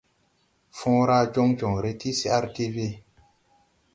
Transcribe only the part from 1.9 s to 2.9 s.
ti CRTV.